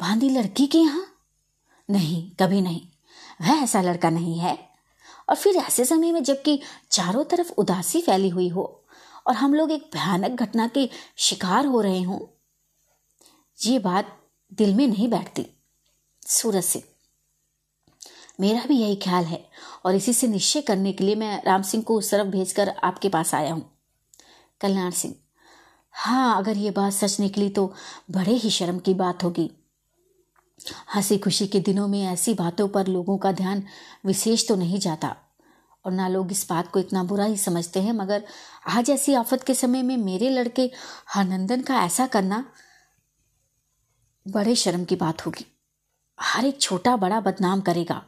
बांदी 0.00 0.28
लड़की 0.28 0.66
के 0.66 0.78
यहाँ? 0.78 1.06
नहीं, 1.88 2.30
कभी 2.40 2.60
नहीं। 2.60 2.80
वह 3.40 3.62
ऐसा 3.62 3.80
लड़का 3.82 4.10
नहीं 4.10 4.38
है। 4.38 4.56
और 5.28 5.36
फिर 5.36 5.56
ऐसे 5.56 5.84
समय 5.84 6.12
में 6.12 6.22
जबकि 6.24 6.60
चारों 6.90 7.24
तरफ़ 7.24 7.52
उदासी 7.52 8.00
फैली 8.02 8.28
हुई 8.28 8.48
हो 8.48 8.64
और 9.26 9.34
हम 9.34 9.54
लोग 9.54 9.70
एक 9.72 9.90
भयानक 9.94 10.42
घटना 10.42 10.66
के 10.68 10.88
शिकार 11.18 11.66
हो 11.66 11.80
रहे 11.80 12.02
हों, 12.02 12.18
ये 13.58 13.78
बात 13.78 14.16
दिल 14.52 14.74
में 14.74 14.86
नहीं 14.86 15.08
बैठती। 15.08 15.46
सूरज 16.22 16.64
सिंह, 16.64 16.84
मेरा 18.40 18.64
भी 18.68 18.76
यही 18.76 18.96
ख्याल 18.96 19.24
है 19.24 19.44
और 19.86 19.94
इसी 19.94 20.12
से 20.12 20.28
निश्चय 20.28 20.60
करने 20.60 20.92
के 20.92 21.04
लिए 21.04 21.14
मैं 21.14 21.42
राम 21.44 21.62
सिंह 21.62 21.82
को 21.82 21.98
उस 21.98 22.10
तरफ़ 22.10 22.28
भेजकर 22.28 22.68
आपके 22.84 23.08
पास 23.08 23.34
आया 23.34 23.52
हूँ। 23.52 23.70
कल्याण 24.64 24.90
सिंह। 24.92 25.14
हाँ 25.94 26.36
अगर 26.36 26.56
ये 26.56 26.70
बात 26.70 26.92
सच 26.92 27.18
निकली 27.20 27.48
तो 27.50 27.66
बड़े 28.10 28.32
ही 28.34 28.50
शर्म 28.50 28.78
की 28.78 28.94
बात 28.94 29.24
होगी। 29.24 29.50
हँसी 30.94 31.18
खुशी 31.18 31.46
के 31.46 31.60
दिनों 31.60 31.86
में 31.88 32.02
ऐसी 32.02 32.34
बातों 32.34 32.66
पर 32.68 32.86
लोगों 32.86 33.16
का 33.18 33.32
ध्यान 33.32 33.62
विशेष 34.06 34.46
तो 34.48 34.54
नहीं 34.56 34.78
जाता, 34.80 35.14
और 35.84 35.92
ना 35.92 36.06
लोग 36.08 36.32
इस 36.32 36.46
बात 36.50 36.70
को 36.72 36.80
इतना 36.80 37.02
बुरा 37.04 37.24
ही 37.24 37.36
समझते 37.36 37.80
हैं, 37.80 37.92
मगर 37.92 38.24
आज 38.68 38.90
ऐसी 38.90 39.14
आफत 39.14 39.42
के 39.42 39.54
समय 39.54 39.82
में 39.82 39.96
मेरे 39.96 40.30
लड़के 40.30 40.70
हरनंदन 41.08 41.62
का 41.62 41.82
ऐसा 41.82 42.06
करना 42.06 42.44
बड़े 44.26 44.54
शर्म 44.56 44.84
की 44.84 44.96
बात 44.96 45.26
होगी। 45.26 45.46
हर 46.18 46.44
एक 46.44 46.60
छोटा 46.60 46.96
बड़ा 46.96 47.20
बदनाम 47.20 47.60
करेगा, 47.60 48.02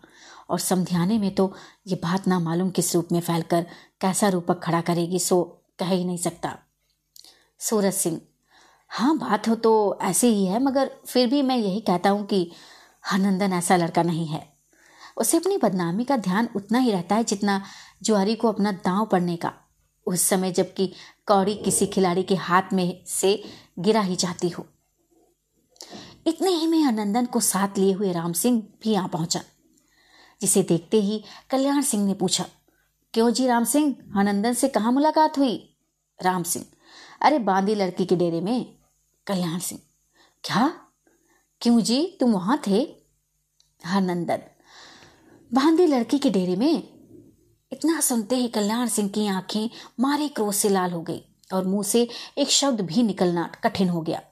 और 0.50 0.58
समझाने 0.60 1.18
में 1.18 1.34
तो 1.34 1.52
ये 1.86 1.96
बात 2.02 2.26
ना 2.28 2.38
मालूम 2.40 2.70
किस 2.70 2.94
रूप 2.94 3.12
में 3.12 3.20
फैलकर 3.20 3.66
कैसा 4.00 4.28
रूपक 4.28 4.62
खड़ा 4.62 4.80
करेगी, 4.80 5.18
सो 5.18 5.62
कह 5.78 5.88
ही 5.88 6.04
नहीं 6.04 6.18
सकता। 6.18 6.56
सूरज 7.60 7.94
सिंह 7.94 8.20
हाँ 8.90 9.16
बात 9.18 9.48
हो 9.48 9.54
तो 9.56 9.98
ऐसे 10.02 10.28
ही 10.28 10.44
है, 10.46 10.62
मगर 10.62 10.90
फिर 11.06 11.26
भी 11.28 11.40
मैं 11.42 11.56
यही 11.56 11.80
कहता 11.80 12.10
हूँ 12.10 12.24
कि 12.26 12.50
हनंदन 13.04 13.52
ऐसा 13.52 13.76
लड़का 13.76 14.02
नहीं 14.02 14.26
है। 14.26 14.46
उसे 15.16 15.36
अपनी 15.36 15.56
बदनामी 15.58 16.04
का 16.04 16.16
ध्यान 16.18 16.48
उतना 16.56 16.78
ही 16.78 16.90
रहता 16.92 17.16
है 17.16 17.24
जितना 17.24 17.60
जुआरी 18.02 18.34
को 18.34 18.48
अपना 18.48 18.72
दांव 18.74 19.06
पड़ने 19.06 19.36
का। 19.36 19.52
उस 20.06 20.22
समय 20.22 20.52
जबकि 20.52 20.86
कौड़ी 21.26 21.54
किसी 21.54 21.86
खिलाड़ी 21.86 22.22
के 22.22 22.34
हाथ 22.36 22.72
में 22.72 23.02
से 23.06 23.42
गिरा 23.78 24.00
ही 24.00 24.16
जाती 24.16 24.48
हो। 24.48 24.66
इतने 26.26 26.50
ही 26.50 26.66
में 26.66 26.82
आनंदन 26.84 27.26
को 27.26 27.40
साथ 27.40 27.78
लिए 27.78 27.92
हुए 27.92 28.12
राम 28.12 28.32
सिंह 28.32 28.62
भी 28.82 28.90
यहाँ 28.90 29.08
पहुँचा, 29.08 29.40
जिसे 30.40 30.62
देखते 30.62 31.00
ही 31.00 31.22
कल्याण 31.50 31.80
सिंह 31.82 32.04
ने 32.06 32.14
पूछा 32.14 32.46
क्यों 33.16 33.30
जी 33.30 33.46
राम 33.46 33.64
सिंह? 33.64 33.96
हनंदन 34.16 34.52
से 34.52 34.68
कहा 34.68 34.90
मुलाकात 34.90 35.38
हुई? 35.38 35.76
राम 36.22 36.42
सिंह। 36.42 36.66
अरे 37.20 37.38
बांदी 37.38 37.74
लड़की 37.74 38.06
के 38.06 38.16
डेरे 38.16 38.40
में। 38.40 38.78
कल्याण 39.26 39.58
सिंह। 39.58 39.80
क्या? 40.44 40.80
क्यों 41.60 41.80
जी? 41.80 42.16
तुम 42.20 42.32
वहाँ 42.32 42.62
थे? 42.66 42.96
हरनंदन 43.86 44.38
बांदी 45.54 45.86
लड़की 45.86 46.18
के 46.18 46.30
डेरे 46.30 46.56
में? 46.56 46.82
इतना 47.72 48.00
सुनते 48.00 48.36
ही 48.36 48.48
कल्याण 48.48 48.86
सिंह 48.86 49.08
की 49.08 49.26
आँखें 49.26 49.70
मारे 50.00 50.28
क्रोध 50.28 50.52
से 50.52 50.68
लाल 50.68 50.92
हो 50.92 51.02
गई 51.02 51.24
और 51.52 51.64
मुँह 51.64 51.82
से 51.82 52.08
एक 52.38 52.48
शब्द 52.50 52.80
भी 52.80 53.02
निकलना 53.02 53.52
कठिन 53.64 53.88
हो 53.88 54.00
गया। 54.00 54.22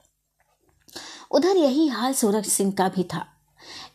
उधर 1.31 1.57
यही 1.57 1.87
हाल 1.87 2.13
सूरज 2.13 2.47
सिंह 2.47 2.73
का 2.73 2.89
भी 2.89 3.05
था। 3.05 3.27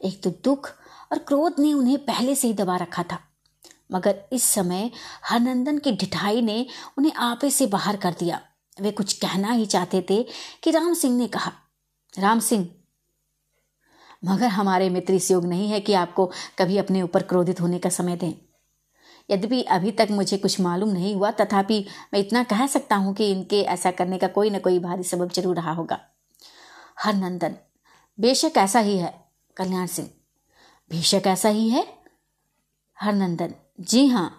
एक 0.04 0.24
तो 0.24 0.30
दुख 0.30 0.72
और 1.12 1.20
क्रोध 1.20 1.56
ने 1.60 1.74
उन्हें 1.74 2.06
पहले 2.06 2.36
से 2.36 2.48
ही 2.48 2.54
दबा 2.54 2.78
रखा 2.78 3.04
था। 3.04 3.29
मगर 3.90 4.24
इस 4.34 4.44
समय 4.44 4.90
हरनंदन 5.26 5.78
की 5.78 5.92
ढिठाई 5.92 6.42
ने 6.42 6.66
उन्हें 6.98 7.14
आपे 7.14 7.50
से 7.52 7.68
बाहर 7.68 7.98
कर 7.98 8.16
दिया। 8.20 8.42
वे 8.78 8.92
कुछ 8.92 9.14
कहना 9.14 9.52
ही 9.52 9.66
चाहते 9.66 10.06
थे 10.10 10.22
कि 10.64 10.72
राम 10.72 10.94
सिंह 10.94 11.18
ने 11.18 11.28
कहा, 11.28 11.52
राम 12.14 12.40
सिंह, 12.40 12.68
मगर 14.26 14.48
हमारे 14.48 14.90
मित्र 14.90 15.14
इस 15.14 15.32
योग 15.32 15.46
नहीं 15.46 15.70
है 15.70 15.80
कि 15.80 15.94
आपको 15.94 16.26
कभी 16.60 16.78
अपने 16.78 17.02
ऊपर 17.02 17.24
क्रोधित 17.24 17.62
होने 17.62 17.80
का 17.80 17.90
समय 17.90 18.16
दें। 18.16 18.34
यद्यपि 19.30 19.62
अभी 19.64 19.92
तक 19.92 20.08
मुझे 20.12 20.38
कुछ 20.38 20.60
मालूम 20.60 20.90
नहीं 20.90 21.14
हुआ, 21.16 21.32
तथापि 21.32 21.86
मैं 22.14 22.20
इतना 22.20 22.44
कह 22.44 22.66
सकता 22.68 22.96
हूँ 22.96 23.14
कि 23.14 23.32
इनके 23.32 23.62
ऐसा 23.64 23.92
करने 23.92 24.18
का 24.18 24.28
कोई 24.28 24.50
न 24.50 24.60
कोई 24.60 24.80
भारी 24.80 25.04
सबब 25.04 25.32
ज़रूर 25.32 25.56
रहा 25.56 25.72
होगा। 25.72 26.00
हरनंदन, 27.00 27.56
बेशक 28.18 28.58
ऐसा 28.58 28.80
ही 28.80 28.98
है, 28.98 29.14
कल्याण 29.58 29.88
सिंह, 29.88 30.10
बेशक 30.92 31.28
ऐसा 31.28 31.50
ही 31.50 31.70
है, 31.70 31.86
हरनंदन 32.98 33.54
जी 33.80 34.06
हाँ। 34.08 34.36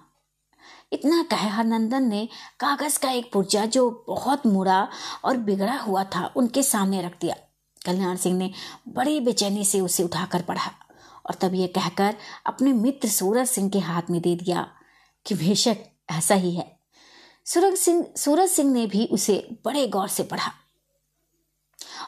इतना 0.92 1.22
कह 1.22 1.48
हरनंदन 1.48 2.02
ने 2.02 2.28
कागज़ 2.60 2.98
का 2.98 3.10
एक 3.10 3.32
पुर्जा 3.32 3.64
जो 3.66 4.04
बहुत 4.08 4.46
मुड़ा 4.46 4.88
और 5.24 5.36
बिगड़ा 5.36 5.76
हुआ 5.76 6.04
था, 6.04 6.32
उनके 6.36 6.62
सामने 6.62 7.02
रख 7.02 7.12
दिया। 7.20 7.36
कल्याण 7.86 8.16
सिंह 8.16 8.36
ने 8.38 8.50
बड़ी 8.88 9.20
बेचैनी 9.20 9.64
से 9.64 9.80
उसे 9.80 10.02
उठाकर 10.02 10.42
पढ़ा 10.42 10.70
और 11.26 11.34
तब 11.34 11.54
ये 11.54 11.66
कहकर 11.66 12.14
अपने 12.46 12.72
मित्र 12.72 13.08
सूरज 13.08 13.48
सिंह 13.48 13.70
के 13.70 13.78
हाथ 13.78 14.10
में 14.10 14.20
दे 14.20 14.34
दिया 14.36 14.68
कि 15.26 15.34
बेशक 15.34 15.84
ऐसा 16.10 16.34
ही 16.34 16.54
है। 16.54 16.78
सूरज 17.46 17.76
सिंह 17.76 18.06
सूरज 18.16 18.48
सिंह 18.48 18.72
ने 18.72 18.86
भी 18.86 19.06
उसे 19.06 19.46
बड़े 19.64 19.86
गौर 19.86 20.08
से 20.08 20.22
पढ़ा 20.22 20.52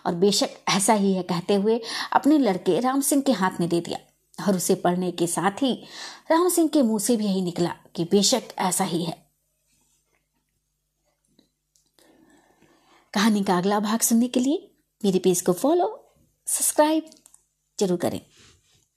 और 0.06 0.14
बेशक 0.14 0.48
ऐसा 0.68 0.92
ही 0.92 1.12
है 1.14 1.22
कहते 1.22 1.54
हुए 1.54 1.80
अपने 2.12 2.38
लड़के 2.38 2.80
राम 2.80 3.00
सिंह 3.00 3.22
के 3.22 3.32
हाथ 3.32 3.60
में 3.60 3.68
दे 3.68 3.80
दिया। 3.80 3.98
और 4.42 4.56
उसे 4.56 4.74
पढ़ने 4.74 5.10
के 5.12 5.26
साथ 5.26 5.62
ही 5.62 5.72
राम 6.30 6.48
सिंह 6.48 6.68
के 6.68 6.82
मुँह 6.82 6.98
से 6.98 7.16
भी 7.16 7.24
यही 7.24 7.42
निकला 7.42 7.74
कि 7.96 8.04
बेशक 8.04 8.54
ऐसा 8.58 8.84
ही 8.84 9.04
है। 9.04 9.16
कहानी 13.14 13.42
का 13.44 13.56
अगला 13.58 13.80
भाग 13.80 14.00
सुनने 14.00 14.28
के 14.28 14.40
लिए 14.40 14.68
मेरे 15.00 15.18
पेज 15.18 15.40
को 15.40 15.52
फॉलो 15.52 15.88
सब्सक्राइब 16.46 17.10
ज़रूर 17.78 17.98
करें। 17.98 18.20